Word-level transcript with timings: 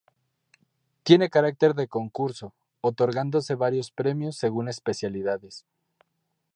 Tiene 1.03 1.29
carácter 1.29 1.75
de 1.75 1.87
concurso, 1.87 2.55
otorgándose 2.81 3.53
varios 3.53 3.91
premios 3.91 4.35
según 4.35 4.67
especialidades. 4.67 5.67